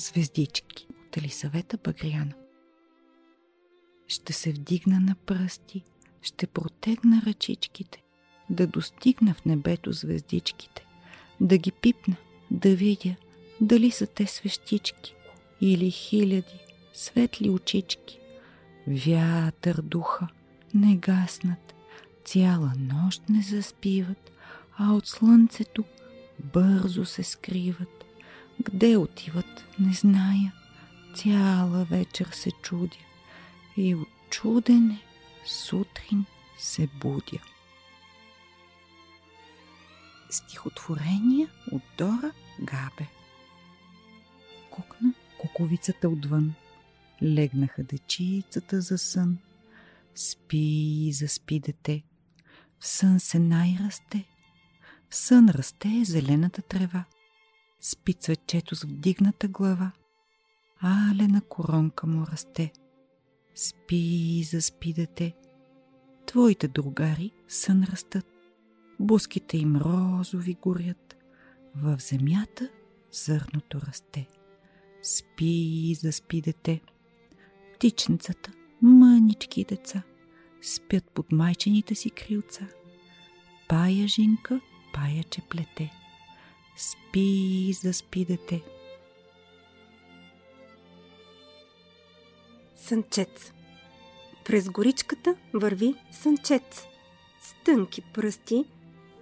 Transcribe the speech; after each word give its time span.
Звездички 0.00 0.86
от 1.06 1.16
Елисавета 1.16 1.78
Багряна 1.84 2.32
Ще 4.06 4.32
се 4.32 4.52
вдигна 4.52 5.00
на 5.00 5.14
пръсти, 5.14 5.82
ще 6.22 6.46
протегна 6.46 7.22
ръчичките, 7.26 8.02
да 8.50 8.66
достигна 8.66 9.34
в 9.34 9.44
небето 9.44 9.92
звездичките, 9.92 10.86
да 11.40 11.58
ги 11.58 11.72
пипна, 11.72 12.16
да 12.50 12.76
видя 12.76 13.14
дали 13.60 13.90
са 13.90 14.06
те 14.06 14.26
свещички 14.26 15.14
или 15.60 15.90
хиляди 15.90 16.58
светли 16.92 17.50
очички. 17.50 18.20
Вятър 18.86 19.82
духа 19.82 20.28
не 20.74 20.96
гаснат, 20.96 21.74
цяла 22.24 22.72
нощ 22.78 23.22
не 23.28 23.42
заспиват, 23.42 24.32
а 24.76 24.92
от 24.92 25.06
слънцето 25.06 25.84
бързо 26.52 27.04
се 27.04 27.22
скриват. 27.22 27.99
Где 28.60 28.98
отиват, 28.98 29.64
не 29.78 29.92
зная, 29.92 30.52
цяла 31.14 31.84
вечер 31.84 32.28
се 32.32 32.50
чудя 32.62 32.96
и 33.76 33.94
от 33.94 34.08
чудене 34.30 35.02
сутрин 35.46 36.24
се 36.58 36.88
будя. 37.00 37.38
Стихотворение 40.30 41.48
от 41.72 41.82
Дора 41.98 42.32
Габе 42.60 43.06
Кукна 44.70 45.14
куковицата 45.38 46.08
отвън. 46.08 46.54
Легнаха 47.22 47.82
дечицата 47.82 48.80
за 48.80 48.98
сън. 48.98 49.38
Спи, 50.14 51.10
заспи 51.12 51.60
дете. 51.60 52.02
В 52.78 52.86
сън 52.86 53.20
се 53.20 53.38
най-расте. 53.38 54.24
В 55.10 55.16
сън 55.16 55.48
расте 55.48 56.04
зелената 56.04 56.62
трева. 56.62 57.04
Спи 57.80 58.12
цветчето 58.14 58.76
с 58.76 58.84
вдигната 58.84 59.48
глава. 59.48 59.92
Алена 60.80 61.40
коронка 61.40 62.06
му 62.06 62.26
расте. 62.26 62.72
Спи, 63.54 64.42
заспи 64.42 64.92
дете. 64.92 65.34
Твоите 66.26 66.68
другари 66.68 67.30
сън 67.48 67.84
растат. 67.84 68.26
Буските 69.00 69.56
им 69.58 69.76
розови 69.76 70.56
горят. 70.62 71.16
В 71.76 71.98
земята 72.00 72.68
зърното 73.12 73.80
расте. 73.86 74.28
Спи, 75.02 75.94
заспи 75.94 76.40
дете. 76.40 76.80
Птичницата, 77.74 78.52
мънички 78.82 79.64
деца, 79.64 80.02
спят 80.62 81.04
под 81.14 81.32
майчените 81.32 81.94
си 81.94 82.10
крилца. 82.10 82.66
Пая 83.68 84.08
жинка, 84.08 84.60
пая 84.94 85.24
че 85.24 85.40
плете. 85.40 85.99
Спи, 86.80 87.72
заспи 87.72 88.24
дете. 88.24 88.62
Сънчец 92.76 93.52
През 94.44 94.68
горичката 94.68 95.36
върви 95.54 95.94
сънчец. 96.12 96.86
С 97.40 97.64
тънки 97.64 98.02
пръсти 98.14 98.64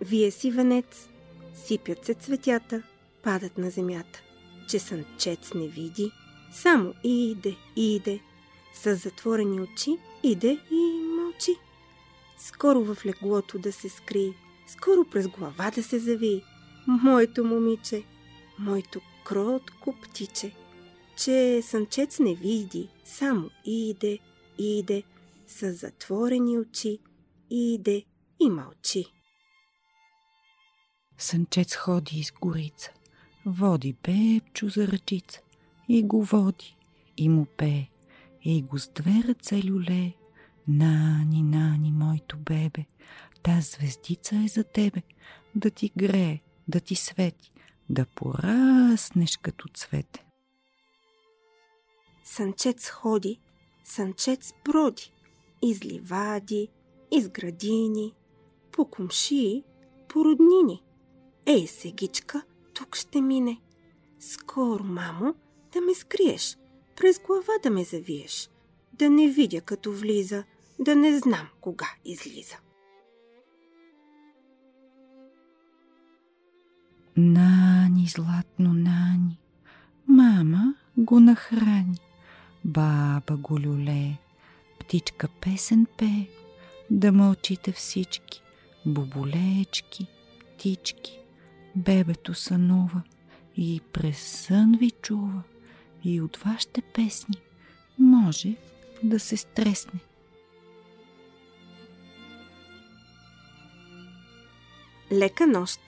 вие 0.00 0.30
си 0.30 0.50
венец. 0.50 1.08
Сипят 1.54 2.04
се 2.04 2.14
цветята, 2.14 2.82
падат 3.22 3.58
на 3.58 3.70
земята 3.70 4.22
че 4.68 4.78
сънчец 4.78 5.54
не 5.54 5.68
види, 5.68 6.12
само 6.52 6.94
иде, 7.04 7.56
иде, 7.76 8.20
с 8.74 8.96
затворени 8.96 9.60
очи 9.60 9.98
иде 10.22 10.58
и 10.70 11.02
мълчи. 11.16 11.56
Скоро 12.38 12.84
в 12.84 13.06
леглото 13.06 13.58
да 13.58 13.72
се 13.72 13.88
скри, 13.88 14.34
скоро 14.66 15.04
през 15.04 15.28
глава 15.28 15.70
да 15.70 15.82
се 15.82 15.98
зави. 15.98 16.44
Моето 16.86 17.44
момиче, 17.44 18.02
моето 18.58 19.00
кротко 19.24 19.94
птиче, 20.02 20.52
че 21.16 21.62
сънчец 21.62 22.18
не 22.18 22.34
види, 22.34 22.88
само 23.04 23.50
иде, 23.64 24.18
иде, 24.58 25.02
с 25.46 25.72
затворени 25.72 26.58
очи, 26.58 26.98
иде 27.50 28.04
и 28.40 28.50
мълчи. 28.50 29.04
Сънчец 31.18 31.76
ходи 31.76 32.18
из 32.18 32.32
горица, 32.32 32.90
Води 33.46 33.96
бебчо 34.02 34.68
за 34.68 34.88
ръчица 34.88 35.40
и 35.88 36.02
го 36.02 36.22
води 36.24 36.76
и 37.16 37.28
му 37.28 37.46
пее 37.56 37.88
и 38.44 38.62
го 38.62 38.78
с 38.78 38.88
две 38.88 39.22
ръце 39.28 39.62
люле. 39.64 40.12
Нани, 40.68 41.42
нани, 41.42 41.92
моето 41.92 42.38
бебе, 42.38 42.84
та 43.42 43.60
звездица 43.60 44.36
е 44.36 44.48
за 44.48 44.64
тебе, 44.64 45.02
да 45.54 45.70
ти 45.70 45.90
грее, 45.96 46.40
да 46.68 46.80
ти 46.80 46.94
свети, 46.94 47.52
да 47.90 48.06
пораснеш 48.14 49.36
като 49.36 49.68
цвете. 49.74 50.26
Сънчец 52.24 52.88
ходи, 52.88 53.40
сънчец 53.84 54.52
броди, 54.64 55.12
из 55.62 55.84
ливади, 55.84 56.68
из 57.10 57.28
градини, 57.28 58.14
по 58.72 58.84
кумши, 58.84 59.62
по 60.08 60.24
роднини. 60.24 60.82
Ей, 61.46 61.66
сегичка, 61.66 62.42
тук 62.74 62.96
ще 62.96 63.20
мине. 63.20 63.60
Скоро, 64.20 64.84
мамо, 64.84 65.34
да 65.72 65.80
ме 65.80 65.94
скриеш, 65.94 66.58
през 66.96 67.18
глава 67.18 67.52
да 67.62 67.70
ме 67.70 67.84
завиеш, 67.84 68.50
да 68.92 69.10
не 69.10 69.28
видя 69.28 69.60
като 69.60 69.92
влиза, 69.92 70.44
да 70.78 70.96
не 70.96 71.18
знам 71.18 71.48
кога 71.60 71.88
излиза. 72.04 72.56
Нани, 77.16 78.06
златно 78.06 78.72
Нани, 78.72 79.38
мама 80.08 80.74
го 80.96 81.20
нахрани, 81.20 81.98
баба 82.64 83.36
го 83.36 83.60
люле, 83.60 84.16
птичка 84.80 85.28
песен 85.40 85.86
пее, 85.98 86.26
да 86.90 87.12
мълчите 87.12 87.72
всички, 87.72 88.42
боболечки, 88.86 90.06
птички. 90.54 91.18
Бебето 91.76 92.34
сънува 92.34 93.02
и 93.56 93.80
през 93.92 94.18
сън 94.18 94.76
ви 94.80 94.90
чува 95.02 95.42
и 96.04 96.20
от 96.20 96.36
вашите 96.36 96.82
песни 96.82 97.36
може 97.98 98.56
да 99.02 99.20
се 99.20 99.36
стресне. 99.36 100.00
Лека 105.12 105.46
нощ. 105.46 105.80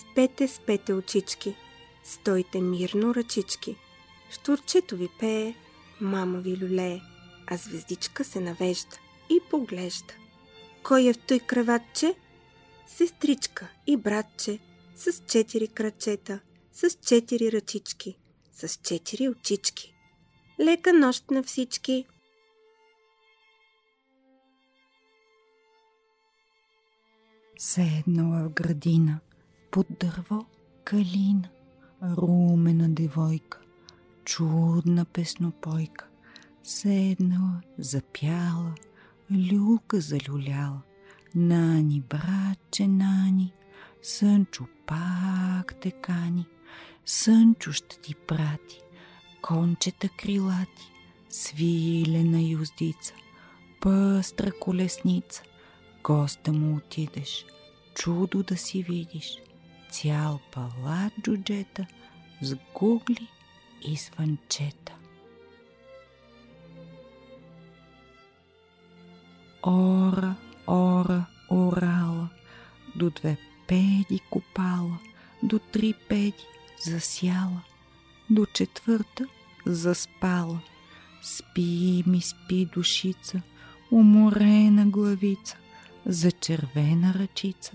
Спете, 0.00 0.48
спете 0.48 0.94
очички. 0.94 1.56
Стойте 2.04 2.60
мирно 2.60 3.14
ръчички. 3.14 3.76
Штурчето 4.30 4.96
ви 4.96 5.08
пее, 5.20 5.54
мама 6.00 6.38
ви 6.38 6.56
люлее, 6.56 7.00
а 7.46 7.56
звездичка 7.56 8.24
се 8.24 8.40
навежда 8.40 8.96
и 9.30 9.40
поглежда. 9.50 10.14
Кой 10.82 11.06
е 11.06 11.12
в 11.12 11.18
той 11.18 11.38
кръватче? 11.38 12.14
Сестричка 12.86 13.68
и 13.86 13.96
братче– 13.96 14.58
с 14.96 15.22
четири 15.26 15.68
крачета, 15.68 16.40
с 16.72 16.90
четири 16.90 17.52
ръчички, 17.52 18.18
с 18.52 18.76
четири 18.82 19.28
очички. 19.28 19.94
Лека 20.60 20.92
нощ 20.92 21.30
на 21.30 21.42
всички! 21.42 22.06
Седнала 27.58 28.48
в 28.48 28.52
градина, 28.52 29.20
под 29.70 29.86
дърво 30.00 30.46
калина, 30.84 31.48
румена 32.02 32.88
девойка, 32.88 33.58
чудна 34.24 35.04
песнопойка, 35.04 36.06
седнала, 36.62 37.60
запяла, 37.78 38.74
люлка 39.30 40.00
залюляла, 40.00 40.82
нани, 41.34 42.00
братче, 42.00 42.88
нани, 42.88 43.52
Сънчо 44.02 44.66
пак 44.86 45.74
те 45.80 45.90
кани, 45.90 46.46
Сънчо 47.06 47.72
ще 47.72 48.00
ти 48.00 48.14
прати, 48.14 48.80
кончета 49.42 50.08
крилати, 50.08 50.92
свилена 51.30 52.42
юздица, 52.42 53.14
пъстра 53.80 54.52
колесница, 54.60 55.42
госта 56.02 56.52
му 56.52 56.76
отидеш, 56.76 57.46
чудо 57.94 58.42
да 58.42 58.56
си 58.56 58.82
видиш, 58.82 59.38
цял 59.96 60.40
палат 60.52 61.12
джуджета 61.22 61.86
с 62.42 62.56
гугли 62.74 63.28
и 63.82 63.96
свънчета. 63.96 64.92
Ора, 69.62 70.34
ора, 70.66 71.26
орала, 71.50 72.28
до 72.96 73.10
две 73.10 73.36
педи 73.66 74.20
копала, 74.30 74.98
до 75.42 75.58
три 75.58 75.94
педи 76.08 76.44
засяла, 76.84 77.62
до 78.30 78.46
четвърта 78.46 79.24
заспала. 79.66 80.60
Спи 81.22 82.04
ми, 82.06 82.20
спи 82.20 82.66
душица, 82.74 83.42
уморена 83.90 84.86
главица, 84.86 85.56
за 86.06 86.32
червена 86.32 87.14
ръчица, 87.14 87.72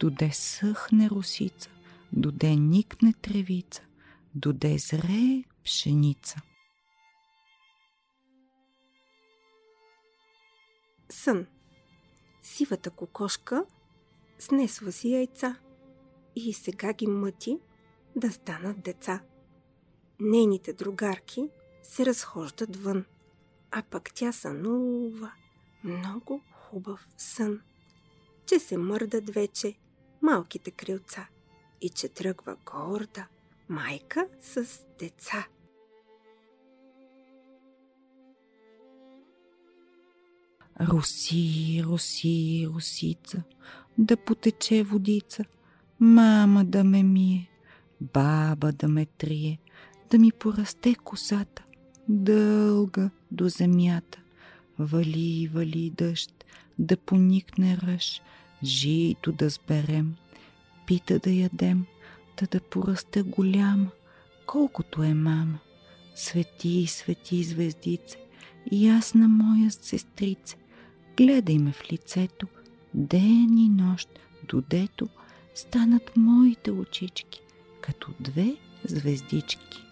доде 0.00 0.30
съхне 0.32 1.10
русица, 1.10 1.70
доде 2.12 2.56
никне 2.56 3.12
тревица, 3.12 3.82
доде 4.34 4.78
зре 4.78 5.44
пшеница. 5.64 6.40
Сън. 11.10 11.46
Сивата 12.42 12.90
кокошка 12.90 13.64
снесла 14.38 14.92
си 14.92 15.12
яйца 15.12 15.56
и 16.36 16.52
сега 16.52 16.92
ги 16.92 17.06
мъти 17.06 17.58
да 18.16 18.32
станат 18.32 18.82
деца. 18.82 19.22
Нейните 20.20 20.72
другарки 20.72 21.48
се 21.82 22.06
разхождат 22.06 22.76
вън, 22.76 23.04
а 23.70 23.82
пък 23.82 24.10
тя 24.14 24.32
сънува 24.32 25.32
много 25.84 26.40
хубав 26.52 27.08
сън, 27.16 27.60
че 28.46 28.58
се 28.58 28.76
мърдат 28.76 29.30
вече 29.30 29.74
малките 30.24 30.70
крилца 30.70 31.26
и 31.80 31.88
че 31.88 32.08
тръгва 32.08 32.56
горда 32.66 33.26
майка 33.68 34.26
с 34.40 34.66
деца. 34.98 35.46
Руси, 40.80 41.82
руси, 41.84 42.68
русица, 42.74 43.42
да 43.98 44.16
потече 44.16 44.82
водица, 44.82 45.44
мама 46.00 46.64
да 46.64 46.84
ме 46.84 47.02
мие, 47.02 47.50
баба 48.00 48.72
да 48.72 48.88
ме 48.88 49.06
трие, 49.06 49.58
да 50.10 50.18
ми 50.18 50.32
порасте 50.32 50.94
косата, 50.94 51.64
дълга 52.08 53.10
до 53.30 53.48
земята. 53.48 54.20
Вали, 54.78 55.50
вали 55.54 55.90
дъжд, 55.90 56.44
да 56.78 56.96
поникне 56.96 57.76
ръж, 57.76 58.22
жито 58.64 59.32
да 59.32 59.50
сберем, 59.50 60.14
пита 60.86 61.18
да 61.18 61.30
ядем, 61.30 61.86
та 62.36 62.46
да 62.46 62.60
порасте 62.60 63.22
голяма, 63.22 63.90
колкото 64.46 65.02
е 65.02 65.14
мама. 65.14 65.58
Свети, 66.14 66.86
свети 66.86 67.44
звездице, 67.44 68.18
ясна 68.72 69.28
моя 69.28 69.70
сестрице, 69.70 70.56
гледай 71.16 71.58
ме 71.58 71.72
в 71.72 71.92
лицето, 71.92 72.46
ден 72.94 73.58
и 73.58 73.68
нощ, 73.68 74.08
додето 74.48 75.08
станат 75.54 76.16
моите 76.16 76.70
очички, 76.70 77.40
като 77.80 78.10
две 78.20 78.56
звездички. 78.84 79.84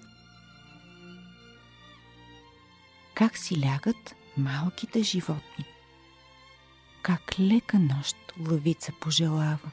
Как 3.14 3.38
си 3.38 3.60
лягат 3.60 4.14
малките 4.36 5.02
животни? 5.02 5.64
Как 7.02 7.38
лека 7.38 7.78
нощ 7.78 8.16
лъвица 8.50 8.92
пожелава, 9.00 9.70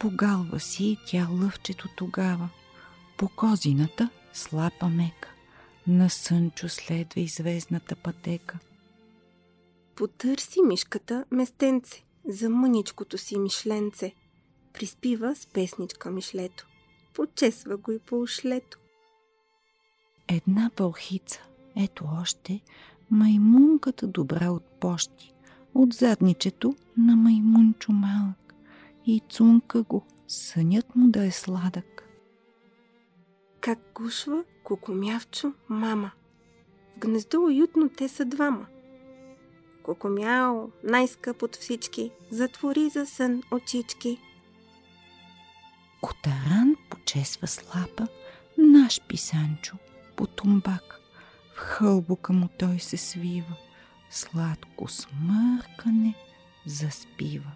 погалва 0.00 0.60
си 0.60 0.98
тя 1.06 1.28
лъвчето 1.30 1.88
тогава, 1.96 2.48
по 3.16 3.28
козината 3.28 4.10
слапа 4.32 4.88
мека, 4.88 5.28
на 5.86 6.10
сънчо 6.10 6.68
следва 6.68 7.20
и 7.20 7.26
звездната 7.26 7.96
пътека. 7.96 8.58
Потърси 9.94 10.62
мишката 10.62 11.24
местенце 11.30 12.04
за 12.28 12.50
мъничкото 12.50 13.18
си 13.18 13.38
мишленце. 13.38 14.14
Приспива 14.72 15.36
с 15.36 15.46
песничка 15.46 16.10
мишлето. 16.10 16.66
Почесва 17.14 17.76
го 17.76 17.92
и 17.92 17.98
по 17.98 18.20
ушлето. 18.20 18.78
Една 20.28 20.70
бълхица, 20.76 21.42
ето 21.76 22.04
още, 22.20 22.60
маймунката 23.10 24.06
добра 24.06 24.50
от 24.50 24.64
пощи, 24.80 25.33
от 25.74 25.92
задничето 25.92 26.74
на 26.96 27.16
маймунчо 27.16 27.92
малък. 27.92 28.54
И 29.06 29.22
цунка 29.28 29.82
го, 29.82 30.06
сънят 30.28 30.96
му 30.96 31.08
да 31.08 31.26
е 31.26 31.30
сладък. 31.30 32.08
Как 33.60 33.78
гушва 33.94 34.44
кукумявчо 34.64 35.52
мама. 35.68 36.10
В 36.96 36.98
гнездо 36.98 37.40
уютно 37.40 37.88
те 37.88 38.08
са 38.08 38.24
двама. 38.24 38.66
Кукумяо, 39.82 40.68
най-скъп 40.84 41.42
от 41.42 41.56
всички, 41.56 42.10
затвори 42.30 42.88
за 42.88 43.06
сън 43.06 43.42
очички. 43.52 44.18
Котаран 46.00 46.76
почесва 46.90 47.46
слапа 47.46 48.06
наш 48.58 49.00
писанчо 49.08 49.76
по 50.16 50.26
тумбак. 50.26 51.00
В 51.54 51.58
хълбука 51.58 52.32
му 52.32 52.48
той 52.58 52.78
се 52.78 52.96
свива, 52.96 53.56
сладко 54.14 54.88
смъркане 54.88 56.14
заспива. 56.66 57.50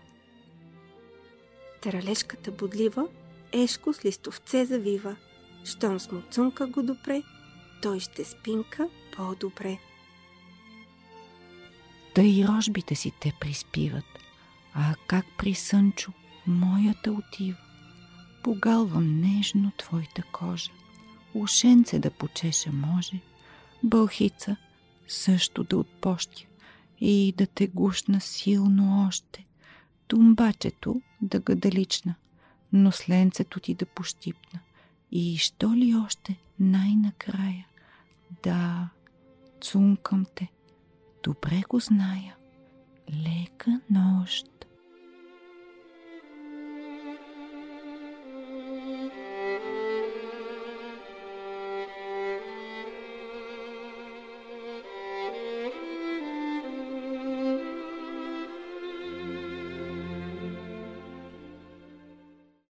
Таралешката 1.82 2.50
бодлива, 2.50 3.08
ешко 3.52 3.92
с 3.92 4.04
листовце 4.04 4.64
завива. 4.64 5.16
Щом 5.64 6.00
смуцунка 6.00 6.66
го 6.66 6.82
допре, 6.82 7.22
той 7.82 8.00
ще 8.00 8.24
спинка 8.24 8.88
по-добре. 9.16 9.78
Да 12.14 12.22
и 12.22 12.44
рожбите 12.48 12.94
си 12.94 13.12
те 13.20 13.32
приспиват, 13.40 14.04
а 14.74 14.94
как 15.06 15.24
при 15.38 15.54
сънчо 15.54 16.12
моята 16.46 17.12
отива. 17.12 17.58
Погалвам 18.42 19.20
нежно 19.20 19.72
твоята 19.78 20.22
кожа, 20.32 20.70
ушенце 21.34 21.98
да 21.98 22.10
почеша 22.10 22.70
може, 22.72 23.20
бълхица 23.82 24.56
също 25.08 25.64
да 25.64 25.76
отпощя 25.76 26.47
и 27.00 27.34
да 27.36 27.46
те 27.46 27.66
гушна 27.66 28.20
силно 28.20 29.06
още, 29.08 29.44
тумбачето 30.06 31.02
да 31.22 31.40
гадалична, 31.40 32.14
но 32.72 32.92
сленцето 32.92 33.60
ти 33.60 33.74
да 33.74 33.86
пощипна. 33.86 34.60
И 35.12 35.36
що 35.36 35.74
ли 35.74 35.94
още 35.94 36.36
най-накрая? 36.60 37.66
Да, 38.42 38.88
цункам 39.60 40.26
те, 40.34 40.48
добре 41.24 41.62
го 41.68 41.80
зная. 41.80 42.36
Лека 43.10 43.80
нощ. 43.90 44.57